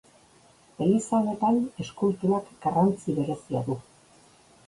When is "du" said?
3.69-3.77